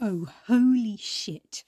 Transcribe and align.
Oh, 0.00 0.28
holy 0.46 0.96
shit. 0.96 1.62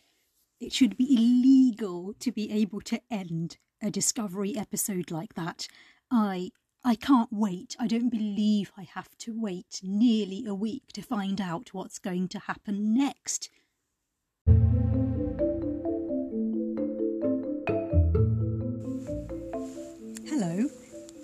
It 0.58 0.72
should 0.72 0.96
be 0.96 1.14
illegal 1.14 2.14
to 2.18 2.32
be 2.32 2.50
able 2.50 2.80
to 2.82 3.00
end 3.10 3.56
a 3.82 3.90
Discovery 3.90 4.56
episode 4.56 5.10
like 5.10 5.34
that. 5.34 5.68
I. 6.10 6.50
I 6.84 6.94
can't 6.94 7.32
wait. 7.32 7.74
I 7.80 7.88
don't 7.88 8.10
believe 8.10 8.70
I 8.78 8.82
have 8.82 9.08
to 9.18 9.32
wait 9.34 9.80
nearly 9.82 10.44
a 10.46 10.54
week 10.54 10.92
to 10.92 11.02
find 11.02 11.40
out 11.40 11.74
what's 11.74 11.98
going 11.98 12.28
to 12.28 12.38
happen 12.38 12.94
next. 12.94 13.50
Hello, 20.28 20.68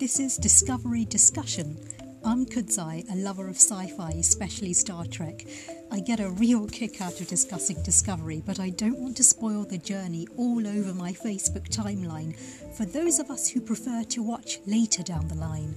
this 0.00 0.18
is 0.18 0.36
Discovery 0.36 1.04
Discussion. 1.04 1.78
I'm 2.24 2.44
Kudzai, 2.44 3.08
a 3.12 3.16
lover 3.16 3.46
of 3.48 3.54
sci 3.54 3.86
fi, 3.96 4.10
especially 4.18 4.72
Star 4.72 5.04
Trek. 5.04 5.46
I 5.92 6.00
get 6.00 6.20
a 6.20 6.30
real 6.30 6.66
kick 6.68 7.02
out 7.02 7.20
of 7.20 7.28
discussing 7.28 7.82
Discovery, 7.82 8.42
but 8.46 8.58
I 8.58 8.70
don't 8.70 8.98
want 8.98 9.14
to 9.18 9.22
spoil 9.22 9.64
the 9.64 9.76
journey 9.76 10.26
all 10.38 10.66
over 10.66 10.94
my 10.94 11.12
Facebook 11.12 11.68
timeline 11.68 12.34
for 12.74 12.86
those 12.86 13.18
of 13.18 13.30
us 13.30 13.46
who 13.46 13.60
prefer 13.60 14.02
to 14.04 14.22
watch 14.22 14.58
later 14.66 15.02
down 15.02 15.28
the 15.28 15.34
line. 15.34 15.74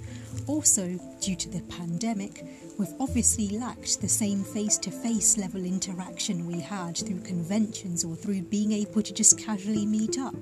Also, 0.47 0.97
due 1.19 1.35
to 1.35 1.49
the 1.49 1.59
pandemic, 1.63 2.45
we've 2.77 2.93
obviously 2.99 3.57
lacked 3.57 4.01
the 4.01 4.07
same 4.07 4.43
face 4.43 4.77
to 4.77 4.91
face 4.91 5.37
level 5.37 5.63
interaction 5.63 6.45
we 6.45 6.59
had 6.59 6.97
through 6.97 7.21
conventions 7.21 8.03
or 8.03 8.15
through 8.15 8.41
being 8.43 8.71
able 8.71 9.01
to 9.01 9.13
just 9.13 9.37
casually 9.37 9.85
meet 9.85 10.19
up 10.19 10.35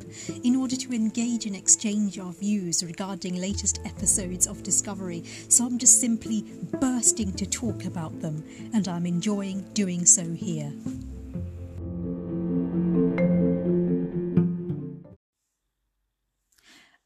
in 0.43 0.55
order 0.55 0.75
to 0.75 0.93
engage 0.93 1.45
and 1.45 1.55
exchange 1.55 2.17
our 2.19 2.31
views 2.31 2.83
regarding 2.83 3.35
latest 3.35 3.79
episodes 3.85 4.47
of 4.47 4.63
Discovery. 4.63 5.23
So 5.47 5.65
I'm 5.65 5.77
just 5.77 6.01
simply 6.01 6.43
bursting 6.79 7.31
to 7.33 7.45
talk 7.45 7.85
about 7.85 8.19
them, 8.21 8.43
and 8.73 8.87
I'm 8.87 9.05
enjoying 9.05 9.61
doing 9.73 10.05
so 10.05 10.23
here. 10.31 10.71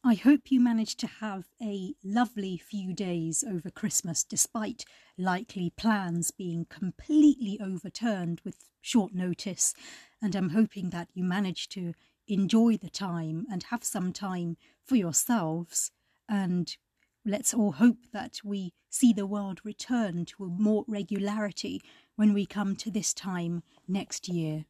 I 0.07 0.13
hope 0.13 0.53
you 0.53 0.61
managed 0.61 1.01
to 1.01 1.07
have 1.19 1.49
a 1.61 1.93
lovely 2.01 2.55
few 2.55 2.93
days 2.93 3.43
over 3.45 3.69
Christmas 3.69 4.23
despite 4.23 4.85
likely 5.17 5.73
plans 5.75 6.31
being 6.31 6.65
completely 6.69 7.59
overturned 7.61 8.39
with 8.45 8.55
short 8.79 9.13
notice. 9.13 9.73
And 10.21 10.33
I'm 10.33 10.51
hoping 10.51 10.91
that 10.91 11.09
you 11.13 11.25
managed 11.25 11.73
to 11.73 11.93
enjoy 12.25 12.77
the 12.77 12.89
time 12.89 13.47
and 13.51 13.63
have 13.63 13.83
some 13.83 14.13
time 14.13 14.55
for 14.85 14.95
yourselves. 14.95 15.91
And 16.29 16.73
let's 17.25 17.53
all 17.53 17.73
hope 17.73 18.05
that 18.13 18.37
we 18.45 18.71
see 18.89 19.11
the 19.11 19.27
world 19.27 19.59
return 19.65 20.23
to 20.37 20.47
more 20.47 20.85
regularity 20.87 21.81
when 22.15 22.33
we 22.33 22.45
come 22.45 22.77
to 22.77 22.89
this 22.89 23.13
time 23.13 23.61
next 23.89 24.29
year. 24.29 24.67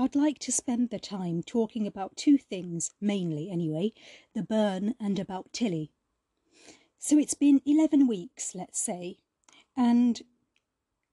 I'd 0.00 0.14
like 0.14 0.38
to 0.40 0.52
spend 0.52 0.90
the 0.90 1.00
time 1.00 1.42
talking 1.42 1.84
about 1.84 2.16
two 2.16 2.38
things, 2.38 2.92
mainly 3.00 3.50
anyway 3.50 3.92
the 4.32 4.44
burn 4.44 4.94
and 5.00 5.18
about 5.18 5.52
Tilly. 5.52 5.90
So 7.00 7.18
it's 7.18 7.34
been 7.34 7.60
11 7.66 8.06
weeks, 8.06 8.54
let's 8.54 8.78
say, 8.78 9.16
and 9.76 10.22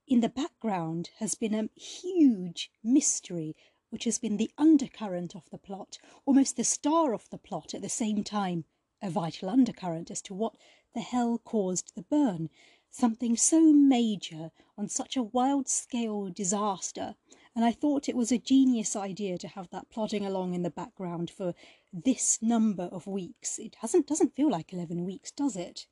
in 0.08 0.22
the 0.22 0.30
background 0.30 1.10
has 1.18 1.34
been 1.34 1.56
a 1.56 1.70
huge 1.80 2.70
mystery 2.84 3.56
which 3.90 4.04
has 4.04 4.20
been 4.20 4.38
the 4.38 4.52
undercurrent 4.56 5.36
of 5.36 5.50
the 5.50 5.58
plot, 5.58 5.98
almost 6.28 6.56
the 6.56 6.64
star 6.64 7.16
of 7.16 7.28
the 7.32 7.40
plot 7.40 7.74
at 7.74 7.82
the 7.82 7.90
same 7.90 8.24
time, 8.24 8.66
a 9.02 9.10
vital 9.10 9.50
undercurrent 9.50 10.12
as 10.12 10.22
to 10.22 10.36
what 10.36 10.58
the 10.94 11.02
hell 11.02 11.40
caused 11.40 11.96
the 11.96 12.04
burn. 12.04 12.52
Something 12.92 13.36
so 13.36 13.74
major 13.74 14.52
on 14.78 14.90
such 14.90 15.18
a 15.18 15.24
wild 15.24 15.68
scale 15.68 16.30
disaster 16.30 17.16
and 17.56 17.64
I 17.64 17.72
thought 17.72 18.10
it 18.10 18.18
was 18.18 18.34
a 18.34 18.38
genius 18.38 18.98
idea 18.98 19.38
to 19.38 19.48
have 19.48 19.70
that 19.70 19.90
plodding 19.90 20.26
along 20.26 20.54
in 20.54 20.64
the 20.64 20.70
background 20.70 21.30
for 21.30 21.54
this 21.94 22.40
number 22.42 22.84
of 22.92 23.08
weeks. 23.08 23.58
It 23.58 23.78
hasn't 23.80 24.08
doesn't 24.08 24.36
feel 24.36 24.52
like 24.52 24.74
11 24.74 25.06
weeks, 25.06 25.32
does 25.32 25.56
it? 25.56 25.88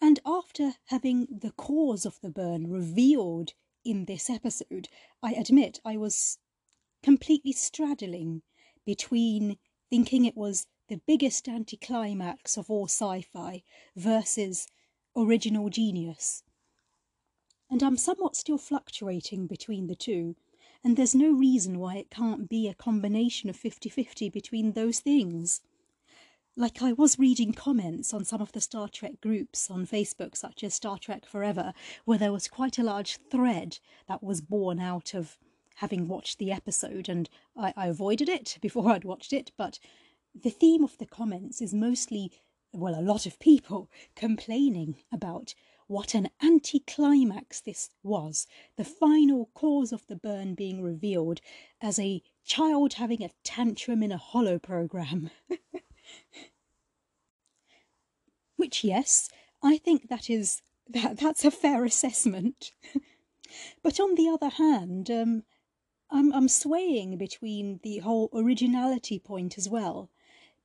And 0.00 0.18
after 0.26 0.74
having 0.86 1.26
the 1.30 1.52
cause 1.52 2.04
of 2.04 2.20
the 2.20 2.30
burn 2.30 2.70
revealed 2.70 3.52
in 3.84 4.06
this 4.06 4.28
episode, 4.28 4.88
I 5.22 5.32
admit 5.32 5.80
I 5.84 5.96
was 5.96 6.38
completely 7.02 7.52
straddling 7.52 8.42
between 8.84 9.58
thinking 9.90 10.24
it 10.24 10.36
was 10.36 10.66
the 10.88 11.00
biggest 11.06 11.48
anticlimax 11.48 12.56
of 12.56 12.68
all 12.68 12.86
sci 12.86 13.22
fi 13.22 13.62
versus 13.94 14.66
original 15.16 15.68
genius. 15.68 16.42
And 17.70 17.82
I'm 17.82 17.96
somewhat 17.96 18.34
still 18.34 18.58
fluctuating 18.58 19.46
between 19.46 19.86
the 19.86 19.94
two 19.94 20.34
and 20.84 20.96
there's 20.96 21.14
no 21.14 21.32
reason 21.32 21.78
why 21.78 21.96
it 21.96 22.10
can't 22.10 22.48
be 22.48 22.68
a 22.68 22.74
combination 22.74 23.50
of 23.50 23.56
50 23.56 23.88
50 23.88 24.30
between 24.30 24.72
those 24.72 25.00
things. 25.00 25.60
Like 26.56 26.82
I 26.82 26.92
was 26.92 27.18
reading 27.18 27.52
comments 27.52 28.12
on 28.12 28.24
some 28.24 28.40
of 28.40 28.52
the 28.52 28.60
Star 28.60 28.88
Trek 28.88 29.20
groups 29.20 29.70
on 29.70 29.86
Facebook, 29.86 30.36
such 30.36 30.64
as 30.64 30.74
Star 30.74 30.98
Trek 30.98 31.24
Forever, 31.24 31.72
where 32.04 32.18
there 32.18 32.32
was 32.32 32.48
quite 32.48 32.78
a 32.78 32.82
large 32.82 33.18
thread 33.30 33.78
that 34.08 34.22
was 34.22 34.40
born 34.40 34.80
out 34.80 35.14
of 35.14 35.38
having 35.76 36.08
watched 36.08 36.38
the 36.38 36.50
episode, 36.50 37.08
and 37.08 37.30
I, 37.56 37.72
I 37.76 37.86
avoided 37.86 38.28
it 38.28 38.58
before 38.62 38.90
I'd 38.90 39.04
watched 39.04 39.32
it, 39.32 39.52
but 39.56 39.78
the 40.34 40.50
theme 40.50 40.84
of 40.84 40.98
the 40.98 41.06
comments 41.06 41.60
is 41.60 41.72
mostly, 41.72 42.32
well, 42.72 42.98
a 42.98 43.02
lot 43.02 43.26
of 43.26 43.38
people 43.38 43.88
complaining 44.16 44.96
about 45.12 45.54
what 45.88 46.14
an 46.14 46.28
anticlimax 46.42 47.60
this 47.60 47.90
was, 48.02 48.46
the 48.76 48.84
final 48.84 49.50
cause 49.54 49.90
of 49.90 50.06
the 50.06 50.16
burn 50.16 50.54
being 50.54 50.82
revealed 50.82 51.40
as 51.80 51.98
a 51.98 52.22
child 52.44 52.94
having 52.94 53.22
a 53.22 53.30
tantrum 53.42 54.02
in 54.02 54.12
a 54.12 54.18
holo 54.18 54.58
program. 54.58 55.30
Which, 58.56 58.84
yes, 58.84 59.30
I 59.62 59.78
think 59.78 60.08
that 60.08 60.28
is 60.28 60.62
that 60.90 61.18
that's 61.18 61.44
a 61.44 61.50
fair 61.50 61.84
assessment. 61.84 62.72
but 63.82 63.98
on 63.98 64.14
the 64.14 64.28
other 64.28 64.50
hand, 64.50 65.10
um, 65.10 65.42
I'm 66.10 66.32
I'm 66.34 66.48
swaying 66.48 67.16
between 67.16 67.80
the 67.82 67.98
whole 67.98 68.28
originality 68.34 69.18
point 69.18 69.56
as 69.56 69.68
well, 69.68 70.10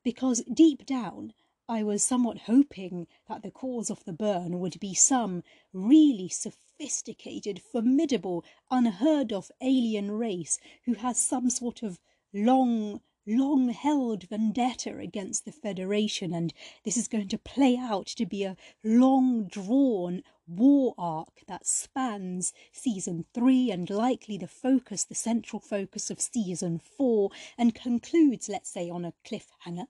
because 0.03 0.43
deep 0.53 0.85
down 0.85 1.33
I 1.69 1.81
was 1.81 2.03
somewhat 2.03 2.39
hoping 2.39 3.07
that 3.29 3.41
the 3.41 3.51
cause 3.51 3.89
of 3.89 4.03
the 4.03 4.11
burn 4.11 4.59
would 4.59 4.79
be 4.79 4.93
some 4.93 5.43
really 5.71 6.27
sophisticated, 6.27 7.61
formidable, 7.61 8.43
unheard 8.69 9.31
of 9.31 9.49
alien 9.61 10.11
race 10.11 10.59
who 10.85 10.95
has 10.95 11.17
some 11.17 11.49
sort 11.49 11.81
of 11.81 11.99
long 12.33 13.01
long 13.25 13.69
held 13.69 14.23
vendetta 14.23 14.97
against 14.97 15.45
the 15.45 15.51
Federation, 15.51 16.33
and 16.33 16.53
this 16.83 16.97
is 16.97 17.07
going 17.07 17.27
to 17.29 17.37
play 17.37 17.77
out 17.77 18.07
to 18.07 18.25
be 18.25 18.43
a 18.43 18.57
long 18.83 19.45
drawn 19.45 20.21
war 20.45 20.93
arc 20.97 21.41
that 21.47 21.65
spans 21.65 22.51
season 22.71 23.25
three 23.33 23.71
and 23.71 23.89
likely 23.89 24.37
the 24.37 24.47
focus, 24.47 25.05
the 25.05 25.15
central 25.15 25.59
focus 25.59 26.09
of 26.09 26.19
season 26.19 26.79
four, 26.79 27.29
and 27.57 27.73
concludes, 27.73 28.49
let's 28.49 28.69
say, 28.69 28.89
on 28.89 29.05
a 29.05 29.13
cliffhanger 29.25 29.85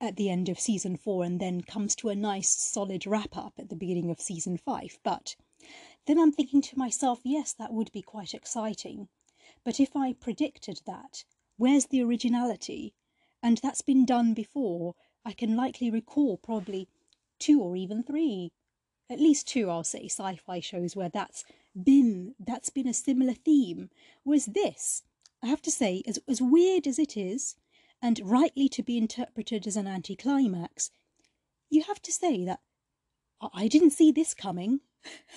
at 0.00 0.16
the 0.16 0.28
end 0.28 0.48
of 0.48 0.60
season 0.60 0.96
four, 0.96 1.24
and 1.24 1.40
then 1.40 1.62
comes 1.62 1.96
to 1.96 2.10
a 2.10 2.14
nice 2.14 2.50
solid 2.50 3.06
wrap 3.06 3.36
up 3.36 3.54
at 3.58 3.70
the 3.70 3.76
beginning 3.76 4.10
of 4.10 4.20
season 4.20 4.58
five. 4.58 4.98
But 5.02 5.36
then 6.06 6.18
I'm 6.18 6.32
thinking 6.32 6.60
to 6.60 6.78
myself, 6.78 7.20
yes, 7.24 7.54
that 7.54 7.72
would 7.72 7.90
be 7.92 8.02
quite 8.02 8.34
exciting. 8.34 9.08
But 9.64 9.80
if 9.80 9.96
I 9.96 10.12
predicted 10.12 10.80
that, 10.86 11.24
Where's 11.56 11.86
the 11.86 12.02
originality? 12.02 12.94
And 13.42 13.58
that's 13.58 13.82
been 13.82 14.04
done 14.04 14.34
before. 14.34 14.94
I 15.24 15.32
can 15.32 15.56
likely 15.56 15.90
recall 15.90 16.36
probably 16.36 16.88
two 17.38 17.60
or 17.60 17.76
even 17.76 18.02
three, 18.02 18.52
at 19.10 19.20
least 19.20 19.46
two, 19.46 19.70
I'll 19.70 19.84
say, 19.84 20.06
sci 20.06 20.36
fi 20.36 20.60
shows 20.60 20.96
where 20.96 21.08
that's 21.08 21.44
been 21.80 22.34
that's 22.38 22.70
been 22.70 22.88
a 22.88 22.94
similar 22.94 23.34
theme. 23.34 23.90
Whereas 24.22 24.46
this, 24.46 25.02
I 25.42 25.46
have 25.48 25.62
to 25.62 25.70
say, 25.70 26.02
as, 26.06 26.18
as 26.28 26.40
weird 26.40 26.86
as 26.86 26.98
it 26.98 27.16
is, 27.16 27.56
and 28.00 28.20
rightly 28.24 28.68
to 28.70 28.82
be 28.82 28.98
interpreted 28.98 29.66
as 29.66 29.76
an 29.76 29.86
anticlimax, 29.86 30.90
you 31.70 31.82
have 31.82 32.00
to 32.02 32.12
say 32.12 32.44
that 32.44 32.60
I 33.52 33.68
didn't 33.68 33.90
see 33.90 34.10
this 34.12 34.34
coming. 34.34 34.80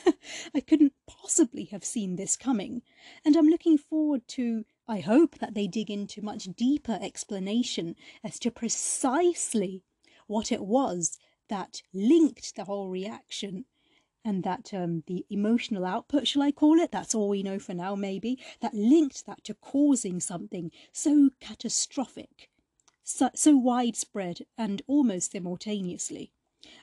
I 0.56 0.62
couldn't 0.62 0.94
possibly 1.08 1.66
have 1.66 1.84
seen 1.84 2.16
this 2.16 2.38
coming. 2.38 2.84
And 3.26 3.36
I'm 3.36 3.48
looking 3.48 3.78
forward 3.78 4.28
to 4.30 4.66
I 4.90 5.00
hope 5.02 5.40
that 5.40 5.54
they 5.54 5.68
dig 5.68 5.92
into 5.92 6.22
much 6.22 6.46
deeper 6.56 6.98
explanation 7.02 7.96
as 8.24 8.40
to 8.40 8.52
precisely 8.52 9.84
what 10.28 10.50
it 10.52 10.64
was 10.64 11.18
that 11.50 11.82
linked 11.94 12.56
the 12.56 12.64
whole 12.64 12.90
reaction 12.90 13.66
and 14.24 14.44
that 14.44 14.74
um, 14.74 15.04
the 15.08 15.26
emotional 15.30 15.86
output, 15.86 16.28
shall 16.28 16.42
I 16.42 16.52
call 16.52 16.80
it? 16.80 16.92
That's 16.92 17.14
all 17.14 17.30
we 17.30 17.44
know 17.44 17.60
for 17.60 17.74
now, 17.74 17.96
maybe. 17.96 18.40
That 18.62 18.74
linked 18.74 19.26
that 19.26 19.44
to 19.46 19.54
causing 19.54 20.20
something 20.20 20.72
so 20.92 21.32
catastrophic, 21.40 22.50
so, 23.04 23.30
so 23.36 23.56
widespread, 23.56 24.40
and 24.58 24.82
almost 24.88 25.32
simultaneously. 25.32 26.32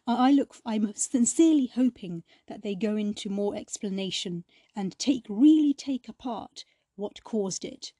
I 0.06 0.30
look, 0.30 0.56
I'm 0.64 0.94
sincerely 0.94 1.66
hoping 1.74 2.22
that 2.48 2.62
they 2.62 2.74
go 2.74 2.96
into 2.96 3.28
more 3.28 3.56
explanation 3.56 4.44
and 4.74 4.98
take 4.98 5.26
really 5.28 5.74
take 5.74 6.08
apart 6.08 6.64
what 6.96 7.24
caused 7.24 7.64
it. 7.64 7.92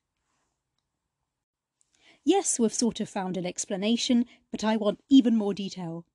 Yes, 2.25 2.59
we've 2.59 2.73
sort 2.73 3.01
of 3.01 3.09
found 3.09 3.37
an 3.37 3.45
explanation, 3.45 4.25
but 4.51 4.65
I 4.65 4.77
want 4.77 5.01
even 5.11 5.37
more 5.37 5.53
detail. 5.53 6.07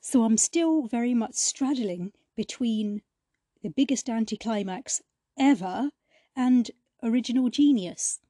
So 0.00 0.22
I'm 0.22 0.36
still 0.36 0.86
very 0.86 1.14
much 1.14 1.34
straddling 1.34 2.12
between 2.36 3.02
the 3.62 3.70
biggest 3.70 4.08
anticlimax 4.08 5.00
ever 5.38 5.90
and 6.36 6.70
original 7.02 7.48
genius. 7.48 8.20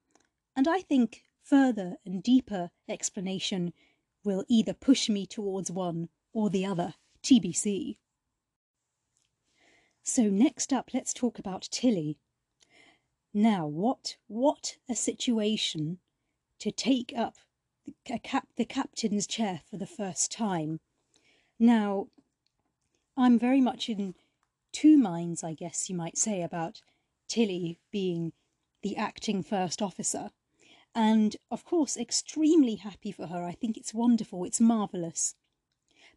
And 0.55 0.69
I 0.69 0.81
think 0.81 1.25
further 1.43 1.97
and 2.07 2.23
deeper 2.23 2.71
explanation 2.89 3.73
will 4.25 4.45
either 4.49 4.73
push 4.73 5.09
me 5.09 5.27
towards 5.27 5.71
one 5.71 6.09
or 6.33 6.49
the 6.49 6.65
other, 6.65 6.95
TBC. 7.23 7.99
So 10.03 10.25
next 10.25 10.73
up, 10.73 10.91
let's 10.95 11.13
talk 11.13 11.39
about 11.39 11.69
Tilly. 11.71 12.19
Now, 13.39 13.67
what 13.67 14.17
what 14.29 14.79
a 14.89 14.95
situation 14.95 15.99
to 16.59 16.71
take 16.71 17.13
up 17.15 17.35
the, 18.07 18.19
cap, 18.19 18.49
the 18.57 18.65
captain's 18.65 19.27
chair 19.27 19.61
for 19.71 19.77
the 19.77 19.87
first 19.87 20.33
time. 20.33 20.81
Now, 21.59 22.07
I'm 23.15 23.39
very 23.39 23.61
much 23.61 23.91
in 23.91 24.15
two 24.73 24.97
minds, 24.97 25.45
I 25.45 25.53
guess 25.53 25.91
you 25.91 25.95
might 25.95 26.17
say, 26.17 26.41
about 26.41 26.81
Tilly 27.29 27.79
being 27.93 28.33
the 28.81 28.97
acting 28.97 29.43
first 29.43 29.83
officer. 29.83 30.31
And 30.95 31.37
of 31.51 31.63
course, 31.63 31.99
extremely 31.99 32.77
happy 32.77 33.13
for 33.13 33.27
her. 33.27 33.45
I 33.45 33.53
think 33.53 33.77
it's 33.77 33.93
wonderful. 33.93 34.47
It's 34.47 34.63
marvelous. 34.63 35.35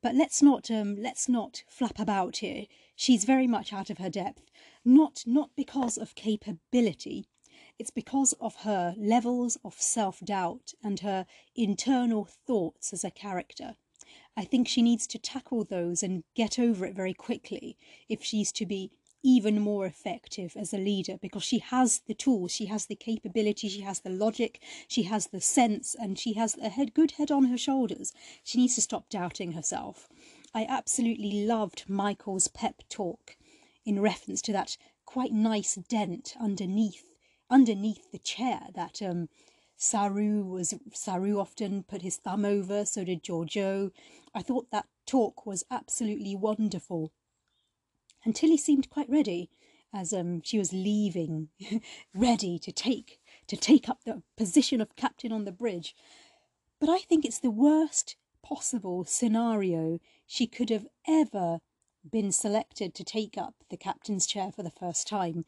But 0.01 0.15
let's 0.15 0.41
not 0.41 0.71
um, 0.71 0.95
let's 0.95 1.27
not 1.27 1.63
flap 1.67 1.99
about 1.99 2.37
here. 2.37 2.67
She's 2.95 3.25
very 3.25 3.47
much 3.47 3.73
out 3.73 3.89
of 3.89 3.97
her 3.97 4.09
depth. 4.09 4.49
Not 4.89 5.23
not 5.27 5.51
because 5.55 5.99
of 5.99 6.15
capability. 6.15 7.27
It's 7.77 7.91
because 7.91 8.33
of 8.41 8.63
her 8.63 8.95
levels 8.97 9.55
of 9.63 9.79
self 9.79 10.19
doubt 10.21 10.73
and 10.83 11.01
her 11.01 11.27
internal 11.55 12.25
thoughts 12.25 12.91
as 12.91 13.03
a 13.03 13.11
character. 13.11 13.75
I 14.35 14.45
think 14.45 14.67
she 14.67 14.81
needs 14.81 15.05
to 15.05 15.19
tackle 15.19 15.63
those 15.63 16.01
and 16.01 16.23
get 16.33 16.57
over 16.57 16.87
it 16.87 16.95
very 16.95 17.13
quickly 17.13 17.77
if 18.09 18.23
she's 18.23 18.51
to 18.53 18.65
be 18.65 18.89
even 19.21 19.61
more 19.61 19.85
effective 19.85 20.57
as 20.57 20.73
a 20.73 20.79
leader 20.79 21.19
because 21.21 21.43
she 21.43 21.59
has 21.59 22.01
the 22.07 22.15
tools, 22.15 22.51
she 22.51 22.65
has 22.65 22.87
the 22.87 22.95
capability, 22.95 23.69
she 23.69 23.81
has 23.81 23.99
the 23.99 24.09
logic, 24.09 24.59
she 24.87 25.03
has 25.03 25.27
the 25.27 25.39
sense, 25.39 25.93
and 25.93 26.17
she 26.17 26.33
has 26.33 26.57
a 26.57 26.69
head, 26.69 26.95
good 26.95 27.11
head 27.11 27.29
on 27.29 27.45
her 27.45 27.59
shoulders. 27.59 28.11
She 28.43 28.57
needs 28.57 28.73
to 28.73 28.81
stop 28.81 29.07
doubting 29.07 29.51
herself. 29.51 30.09
I 30.51 30.65
absolutely 30.67 31.45
loved 31.45 31.87
Michael's 31.87 32.47
pep 32.47 32.81
talk 32.89 33.35
in 33.85 34.01
reference 34.01 34.41
to 34.43 34.53
that 34.53 34.77
quite 35.05 35.31
nice 35.31 35.75
dent 35.75 36.35
underneath 36.39 37.03
underneath 37.49 38.11
the 38.11 38.19
chair 38.19 38.67
that 38.75 39.01
um, 39.01 39.27
Saru 39.75 40.43
was 40.43 40.73
Saru 40.93 41.39
often 41.39 41.83
put 41.83 42.01
his 42.01 42.17
thumb 42.17 42.45
over, 42.45 42.85
so 42.85 43.03
did 43.03 43.23
Georgiou. 43.23 43.91
I 44.35 44.41
thought 44.41 44.69
that 44.71 44.87
talk 45.05 45.45
was 45.45 45.63
absolutely 45.71 46.35
wonderful 46.35 47.11
and 48.25 48.35
Tilly 48.35 48.57
seemed 48.57 48.89
quite 48.89 49.09
ready 49.09 49.49
as 49.93 50.13
um, 50.13 50.41
she 50.43 50.57
was 50.57 50.73
leaving, 50.73 51.49
ready 52.13 52.59
to 52.59 52.71
take 52.71 53.19
to 53.47 53.57
take 53.57 53.89
up 53.89 54.03
the 54.03 54.21
position 54.37 54.81
of 54.81 54.95
captain 54.95 55.31
on 55.31 55.45
the 55.45 55.51
bridge. 55.51 55.95
But 56.79 56.89
I 56.89 56.99
think 56.99 57.25
it's 57.25 57.39
the 57.39 57.49
worst 57.49 58.15
possible 58.43 59.03
scenario 59.05 59.99
she 60.27 60.45
could 60.45 60.69
have 60.69 60.87
ever 61.07 61.59
been 62.09 62.31
selected 62.31 62.93
to 62.95 63.03
take 63.03 63.37
up 63.37 63.55
the 63.69 63.77
captain's 63.77 64.27
chair 64.27 64.51
for 64.51 64.63
the 64.63 64.71
first 64.71 65.07
time. 65.07 65.45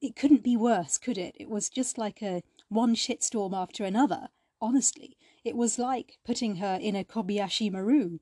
It 0.00 0.16
couldn't 0.16 0.42
be 0.42 0.56
worse, 0.56 0.98
could 0.98 1.18
it? 1.18 1.34
It 1.38 1.48
was 1.48 1.68
just 1.68 1.98
like 1.98 2.22
a 2.22 2.42
one 2.68 2.94
shitstorm 2.94 3.54
after 3.54 3.84
another. 3.84 4.28
Honestly, 4.60 5.16
it 5.44 5.56
was 5.56 5.78
like 5.78 6.18
putting 6.24 6.56
her 6.56 6.78
in 6.80 6.94
a 6.94 7.04
Kobayashi 7.04 7.70
Maru, 7.70 8.18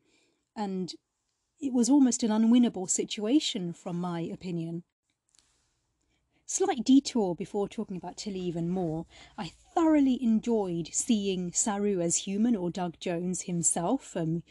and 0.57 0.95
it 1.61 1.73
was 1.73 1.91
almost 1.91 2.23
an 2.23 2.31
unwinnable 2.31 2.89
situation, 2.89 3.73
from 3.73 4.01
my 4.01 4.21
opinion. 4.21 4.83
Slight 6.47 6.85
detour 6.85 7.35
before 7.35 7.69
talking 7.69 7.97
about 7.97 8.17
Tilly 8.17 8.41
even 8.41 8.69
more. 8.69 9.07
I 9.39 9.53
thoroughly 9.75 10.21
enjoyed 10.23 10.89
seeing 10.93 11.53
Saru 11.53 12.01
as 12.01 12.17
human 12.17 12.57
or 12.57 12.71
Doug 12.71 12.99
Jones 12.99 13.43
himself, 13.43 14.17
um, 14.17 14.43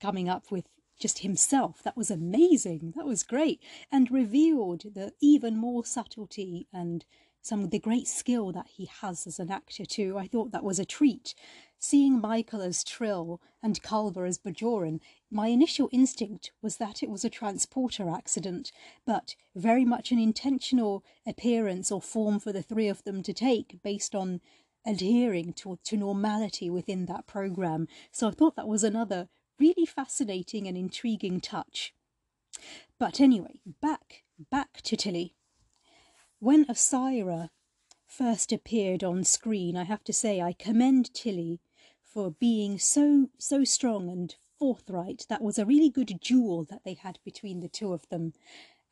coming 0.00 0.28
up 0.28 0.50
with 0.50 0.64
just 1.00 1.20
himself. 1.20 1.82
That 1.82 1.96
was 1.96 2.10
amazing. 2.10 2.92
That 2.96 3.06
was 3.06 3.22
great. 3.22 3.60
And 3.90 4.10
revealed 4.10 4.94
the 4.94 5.12
even 5.20 5.56
more 5.56 5.84
subtlety 5.84 6.68
and 6.72 7.04
some 7.42 7.64
of 7.64 7.70
the 7.70 7.78
great 7.78 8.06
skill 8.06 8.52
that 8.52 8.66
he 8.68 8.88
has 9.00 9.26
as 9.26 9.38
an 9.38 9.50
actor 9.50 9.84
too. 9.84 10.18
I 10.18 10.26
thought 10.26 10.52
that 10.52 10.64
was 10.64 10.78
a 10.78 10.84
treat. 10.84 11.34
Seeing 11.78 12.20
Michael 12.20 12.60
as 12.60 12.84
Trill 12.84 13.40
and 13.62 13.82
Culber 13.82 14.28
as 14.28 14.38
Bajoran, 14.38 15.00
my 15.30 15.48
initial 15.48 15.88
instinct 15.92 16.52
was 16.60 16.76
that 16.76 17.02
it 17.02 17.08
was 17.08 17.24
a 17.24 17.30
transporter 17.30 18.10
accident, 18.10 18.70
but 19.06 19.34
very 19.56 19.86
much 19.86 20.12
an 20.12 20.18
intentional 20.18 21.02
appearance 21.26 21.90
or 21.90 22.02
form 22.02 22.38
for 22.38 22.52
the 22.52 22.62
three 22.62 22.88
of 22.88 23.02
them 23.04 23.22
to 23.22 23.32
take 23.32 23.82
based 23.82 24.14
on 24.14 24.42
adhering 24.86 25.54
to, 25.54 25.78
to 25.84 25.96
normality 25.96 26.68
within 26.68 27.06
that 27.06 27.26
program. 27.26 27.88
So 28.12 28.28
I 28.28 28.32
thought 28.32 28.56
that 28.56 28.68
was 28.68 28.84
another 28.84 29.28
really 29.60 29.86
fascinating 29.86 30.66
and 30.66 30.76
intriguing 30.76 31.40
touch. 31.40 31.94
But 32.98 33.20
anyway, 33.20 33.60
back 33.80 34.24
back 34.50 34.80
to 34.82 34.96
Tilly. 34.96 35.34
When 36.38 36.64
Osyraa 36.64 37.50
first 38.06 38.52
appeared 38.52 39.04
on 39.04 39.24
screen, 39.24 39.76
I 39.76 39.84
have 39.84 40.02
to 40.04 40.12
say 40.12 40.40
I 40.40 40.54
commend 40.54 41.12
Tilly 41.14 41.60
for 42.02 42.30
being 42.30 42.78
so 42.78 43.28
so 43.38 43.64
strong 43.64 44.08
and 44.08 44.34
forthright. 44.58 45.26
That 45.28 45.42
was 45.42 45.58
a 45.58 45.66
really 45.66 45.90
good 45.90 46.18
duel 46.20 46.64
that 46.64 46.84
they 46.84 46.94
had 46.94 47.18
between 47.24 47.60
the 47.60 47.68
two 47.68 47.92
of 47.92 48.08
them. 48.08 48.32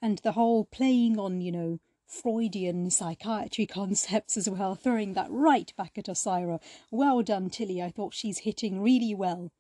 And 0.01 0.19
the 0.19 0.33
whole 0.33 0.65
playing 0.65 1.19
on, 1.19 1.41
you 1.41 1.51
know, 1.51 1.81
Freudian 2.07 2.91
psychiatry 2.91 3.67
concepts 3.79 4.37
as 4.37 4.49
well, 4.49 4.75
throwing 4.75 5.13
that 5.15 5.31
right 5.31 5.73
back 5.77 5.99
at 5.99 6.07
Osyraa. 6.09 6.61
Well 6.91 7.23
done, 7.23 7.51
Tilly. 7.51 7.83
I 7.83 7.91
thought 7.91 8.15
she's 8.15 8.39
hitting 8.39 8.81
really 8.81 9.15
well. 9.15 9.51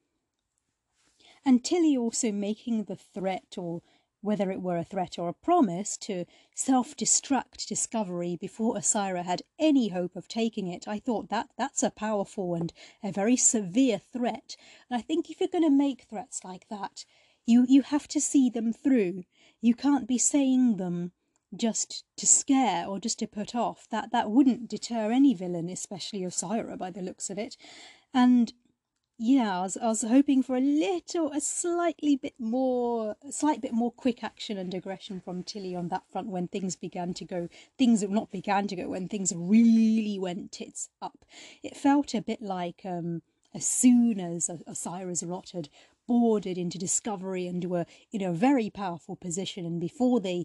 And 1.44 1.64
Tilly 1.64 1.96
also 1.96 2.32
making 2.32 2.85
the 2.85 2.96
threat 2.96 3.56
or 3.56 3.82
whether 4.20 4.50
it 4.50 4.61
were 4.61 4.76
a 4.76 4.85
threat 4.85 5.19
or 5.19 5.29
a 5.29 5.35
promise 5.35 5.96
to 5.96 6.25
self 6.55 6.96
destruct 6.96 7.67
Discovery 7.67 8.36
before 8.36 8.74
Osyraa 8.77 9.24
had 9.24 9.43
any 9.58 9.89
hope 9.89 10.17
of 10.17 10.27
taking 10.27 10.67
it, 10.67 10.89
I 10.89 10.98
thought 10.98 11.29
that 11.29 11.51
that's 11.56 11.82
a 11.82 11.91
powerful 11.91 12.55
and 12.55 12.72
a 13.03 13.13
very 13.13 13.36
severe 13.36 13.98
threat. 13.98 14.56
And 14.91 14.98
I 14.98 15.03
think 15.03 15.31
if 15.31 15.41
you're 15.41 15.48
going 15.48 15.65
to 15.65 15.70
make 15.70 16.03
threats 16.03 16.43
like 16.44 16.69
that, 16.69 17.05
you, 17.46 17.65
you 17.69 17.82
have 17.82 18.08
to 18.08 18.20
see 18.20 18.51
them 18.51 18.72
through. 18.72 19.24
You 19.60 19.74
can't 19.74 20.08
be 20.08 20.19
saying 20.19 20.77
them 20.77 21.13
just 21.56 22.05
to 22.17 22.27
scare 22.27 22.86
or 22.86 22.98
just 22.98 23.19
to 23.20 23.27
put 23.27 23.55
off. 23.55 23.86
That 23.91 24.10
that 24.13 24.31
wouldn't 24.31 24.69
deter 24.69 25.10
any 25.13 25.32
villain, 25.32 25.69
especially 25.69 26.20
Osyraa 26.20 26.77
by 26.77 26.91
the 26.91 27.03
looks 27.03 27.31
of 27.31 27.39
it. 27.39 27.56
And 28.13 28.53
yeah, 29.20 29.58
I 29.58 29.63
was, 29.63 29.77
I 29.77 29.87
was 29.89 30.03
hoping 30.03 30.44
for 30.44 30.56
a 30.56 30.60
little, 30.60 31.32
a 31.32 31.41
slightly 31.41 32.15
bit 32.15 32.34
more, 32.39 33.17
a 33.27 33.32
slight 33.32 33.60
bit 33.60 33.72
more 33.72 33.91
quick 33.91 34.22
action 34.22 34.56
and 34.56 34.72
aggression 34.72 35.20
from 35.20 35.43
Tilly 35.43 35.75
on 35.75 35.89
that 35.89 36.05
front 36.13 36.29
when 36.29 36.46
things 36.46 36.77
began 36.77 37.13
to 37.15 37.25
go, 37.25 37.48
things 37.77 38.05
not 38.05 38.31
began 38.31 38.69
to 38.69 38.77
go, 38.77 38.89
when 38.91 39.08
things 39.08 39.32
really 39.34 40.20
went 40.20 40.53
tits 40.53 40.89
up. 41.03 41.25
It 41.65 41.77
felt 41.77 42.15
a 42.15 42.22
bit 42.22 42.41
like 42.41 42.82
um, 42.84 43.22
as 43.53 43.67
soon 43.67 44.20
as 44.20 44.48
Osyraa's 44.69 45.25
lot 45.25 45.51
had 45.51 45.69
boarded 46.06 46.56
into 46.56 46.79
Discovery 46.79 47.48
and 47.48 47.65
were 47.65 47.87
in 48.13 48.22
a 48.22 48.32
very 48.32 48.70
powerful 48.70 49.17
position, 49.17 49.67
and 49.67 49.81
before 49.81 50.20
they 50.20 50.44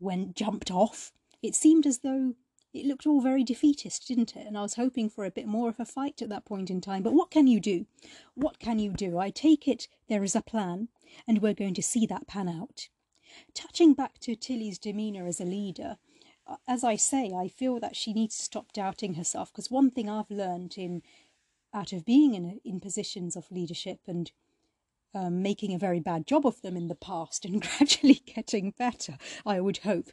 went 0.00 0.34
jumped 0.34 0.70
off, 0.70 1.12
it 1.42 1.54
seemed 1.54 1.86
as 1.86 1.98
though 1.98 2.34
it 2.74 2.86
looked 2.86 3.06
all 3.06 3.20
very 3.20 3.44
defeatist, 3.44 4.08
didn't 4.08 4.36
it? 4.36 4.46
And 4.46 4.58
I 4.58 4.62
was 4.62 4.74
hoping 4.74 5.08
for 5.08 5.24
a 5.24 5.30
bit 5.30 5.46
more 5.46 5.68
of 5.68 5.78
a 5.78 5.84
fight 5.84 6.20
at 6.20 6.28
that 6.28 6.44
point 6.44 6.70
in 6.70 6.80
time. 6.80 7.02
But 7.02 7.14
what 7.14 7.30
can 7.30 7.46
you 7.46 7.60
do? 7.60 7.86
What 8.34 8.58
can 8.58 8.78
you 8.78 8.90
do? 8.90 9.18
I 9.18 9.30
take 9.30 9.68
it 9.68 9.86
there 10.08 10.24
is 10.24 10.34
a 10.34 10.42
plan, 10.42 10.88
and 11.26 11.40
we're 11.40 11.54
going 11.54 11.74
to 11.74 11.82
see 11.82 12.04
that 12.06 12.26
pan 12.26 12.48
out. 12.48 12.88
Touching 13.54 13.94
back 13.94 14.18
to 14.20 14.34
Tilly's 14.36 14.78
demeanour 14.78 15.26
as 15.26 15.40
a 15.40 15.44
leader, 15.44 15.96
as 16.68 16.84
I 16.84 16.96
say, 16.96 17.32
I 17.32 17.48
feel 17.48 17.80
that 17.80 17.96
she 17.96 18.12
needs 18.12 18.36
to 18.36 18.42
stop 18.42 18.72
doubting 18.72 19.14
herself 19.14 19.52
because 19.52 19.70
one 19.70 19.90
thing 19.90 20.08
I've 20.08 20.30
learned 20.30 20.74
in 20.76 21.02
out 21.72 21.92
of 21.92 22.04
being 22.04 22.34
in 22.34 22.60
in 22.64 22.80
positions 22.80 23.34
of 23.34 23.50
leadership 23.50 24.00
and 24.06 24.30
um, 25.14 25.42
making 25.42 25.72
a 25.72 25.78
very 25.78 26.00
bad 26.00 26.26
job 26.26 26.46
of 26.46 26.60
them 26.62 26.76
in 26.76 26.88
the 26.88 26.94
past 26.94 27.44
and 27.44 27.62
gradually 27.78 28.20
getting 28.26 28.72
better, 28.72 29.16
I 29.46 29.60
would 29.60 29.78
hope, 29.78 30.10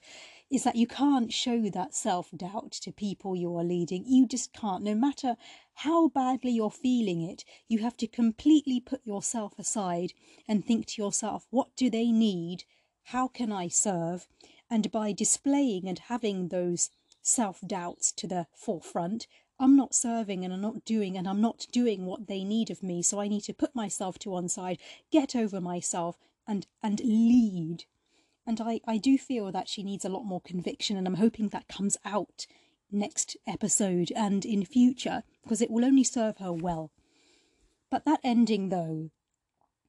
is 0.51 0.65
that 0.65 0.75
you 0.75 0.85
can't 0.85 1.31
show 1.31 1.69
that 1.69 1.95
self 1.95 2.29
doubt 2.35 2.73
to 2.73 2.91
people 2.91 3.37
you 3.37 3.55
are 3.55 3.63
leading. 3.63 4.03
You 4.05 4.27
just 4.27 4.51
can't. 4.51 4.83
No 4.83 4.93
matter 4.93 5.37
how 5.75 6.09
badly 6.09 6.51
you're 6.51 6.69
feeling 6.69 7.21
it, 7.21 7.45
you 7.69 7.79
have 7.79 7.95
to 7.97 8.07
completely 8.07 8.81
put 8.81 8.99
yourself 9.05 9.57
aside 9.57 10.11
and 10.49 10.65
think 10.65 10.87
to 10.87 11.01
yourself, 11.01 11.47
what 11.51 11.73
do 11.77 11.89
they 11.89 12.11
need? 12.11 12.65
How 13.05 13.29
can 13.29 13.53
I 13.53 13.69
serve? 13.69 14.27
And 14.69 14.91
by 14.91 15.13
displaying 15.13 15.87
and 15.87 15.99
having 15.99 16.49
those 16.49 16.89
self 17.21 17.61
doubts 17.65 18.11
to 18.11 18.27
the 18.27 18.47
forefront, 18.53 19.27
I'm 19.57 19.77
not 19.77 19.95
serving 19.95 20.43
and 20.43 20.53
I'm 20.53 20.61
not 20.61 20.83
doing 20.83 21.17
and 21.17 21.29
I'm 21.29 21.39
not 21.39 21.65
doing 21.71 22.05
what 22.05 22.27
they 22.27 22.43
need 22.43 22.69
of 22.69 22.83
me. 22.83 23.01
So 23.03 23.21
I 23.21 23.29
need 23.29 23.43
to 23.43 23.53
put 23.53 23.73
myself 23.73 24.19
to 24.19 24.31
one 24.31 24.49
side, 24.49 24.79
get 25.11 25.33
over 25.33 25.61
myself 25.61 26.17
and 26.45 26.67
and 26.83 26.99
lead 26.99 27.85
and 28.45 28.59
I, 28.61 28.81
I 28.87 28.97
do 28.97 29.17
feel 29.17 29.51
that 29.51 29.69
she 29.69 29.83
needs 29.83 30.05
a 30.05 30.09
lot 30.09 30.23
more 30.23 30.41
conviction, 30.41 30.97
and 30.97 31.07
I'm 31.07 31.15
hoping 31.15 31.49
that 31.49 31.67
comes 31.67 31.97
out 32.05 32.45
next 32.91 33.37
episode 33.47 34.11
and 34.15 34.43
in 34.45 34.65
future 34.65 35.23
because 35.43 35.61
it 35.61 35.71
will 35.71 35.85
only 35.85 36.03
serve 36.03 36.37
her 36.37 36.51
well. 36.51 36.91
But 37.89 38.05
that 38.05 38.19
ending, 38.23 38.69
though, 38.69 39.11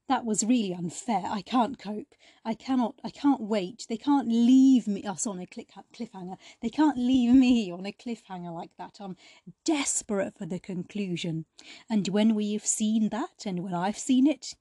that 0.08 0.24
was 0.24 0.44
really 0.44 0.74
unfair. 0.74 1.22
I 1.26 1.40
can't 1.40 1.78
cope. 1.78 2.14
I 2.44 2.54
cannot. 2.54 2.96
I 3.04 3.10
can't 3.10 3.40
wait. 3.40 3.86
They 3.88 3.96
can't 3.96 4.28
leave 4.28 4.86
me 4.86 5.04
us 5.04 5.26
on 5.26 5.40
a 5.40 5.46
cliffhanger. 5.46 6.36
They 6.60 6.68
can't 6.68 6.98
leave 6.98 7.32
me 7.32 7.70
on 7.70 7.86
a 7.86 7.92
cliffhanger 7.92 8.52
like 8.52 8.76
that. 8.76 8.98
I'm 9.00 9.16
desperate 9.64 10.36
for 10.36 10.44
the 10.44 10.58
conclusion. 10.58 11.46
And 11.88 12.08
when 12.08 12.34
we've 12.34 12.66
seen 12.66 13.08
that, 13.10 13.46
and 13.46 13.60
when 13.60 13.74
I've 13.74 13.98
seen 13.98 14.26
it, 14.26 14.54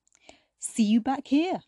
see 0.59 0.83
you 0.83 1.01
back 1.01 1.27
here. 1.27 1.61